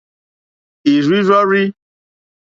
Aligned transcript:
Ì 0.91 0.95
rzí 1.03 1.19
rzɔ́rzí. 1.27 1.63